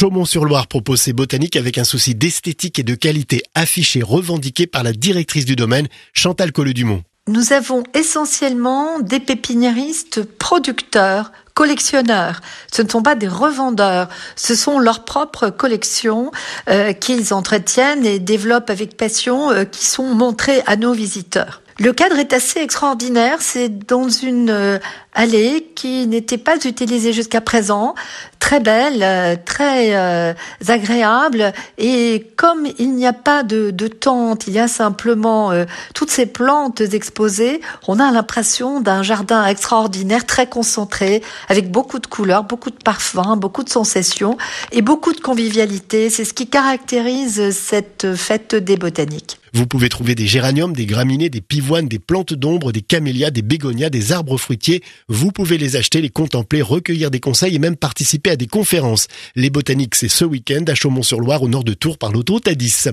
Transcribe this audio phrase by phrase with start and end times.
[0.00, 4.94] Chaumont-sur-Loire propose ses botaniques avec un souci d'esthétique et de qualité affiché revendiqué par la
[4.94, 7.02] directrice du domaine, Chantal Colleux-Dumont.
[7.28, 12.40] Nous avons essentiellement des pépiniéristes producteurs collectionneurs.
[12.72, 16.30] Ce ne sont pas des revendeurs, ce sont leurs propres collections
[16.70, 21.59] euh, qu'ils entretiennent et développent avec passion, euh, qui sont montrées à nos visiteurs.
[21.82, 23.38] Le cadre est assez extraordinaire.
[23.40, 24.78] C'est dans une euh,
[25.14, 27.94] allée qui n'était pas utilisée jusqu'à présent,
[28.38, 30.34] très belle, euh, très euh,
[30.68, 31.54] agréable.
[31.78, 35.52] Et comme il n'y a pas de, de tente, il y a simplement
[35.94, 42.06] toutes ces plantes exposées, on a l'impression d'un jardin extraordinaire, très concentré, avec beaucoup de
[42.06, 44.36] couleurs, beaucoup de parfums, beaucoup de sensations
[44.70, 46.10] et beaucoup de convivialité.
[46.10, 49.39] C'est ce qui caractérise cette fête des botaniques.
[49.52, 53.42] Vous pouvez trouver des géraniums, des graminées, des pivoines, des plantes d'ombre, des camélias, des
[53.42, 54.82] bégonias, des arbres fruitiers.
[55.08, 59.08] Vous pouvez les acheter, les contempler, recueillir des conseils et même participer à des conférences.
[59.34, 62.92] Les botaniques, c'est ce week-end à Chaumont-sur-Loire, au nord de Tours, par l'autoroute A10.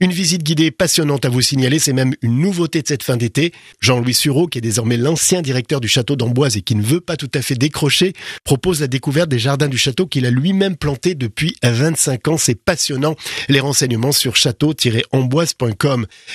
[0.00, 3.52] Une visite guidée passionnante à vous signaler, c'est même une nouveauté de cette fin d'été.
[3.80, 7.16] Jean-Louis Sureau, qui est désormais l'ancien directeur du château d'Amboise et qui ne veut pas
[7.16, 8.14] tout à fait décrocher,
[8.44, 12.38] propose la découverte des jardins du château qu'il a lui-même plantés depuis 25 ans.
[12.38, 13.16] C'est passionnant.
[13.48, 15.89] Les renseignements sur château-amboise.com.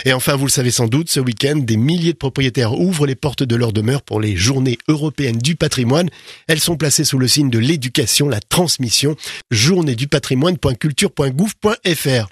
[0.06, 3.16] Et enfin, vous le savez sans doute, ce week-end, des milliers de propriétaires ouvrent les
[3.16, 6.10] portes de leur demeure pour les journées européennes du patrimoine.
[6.48, 9.16] Elles sont placées sous le signe de l'éducation, la transmission.
[9.52, 12.30] Journée du patrimoine.culture.gouv.fr.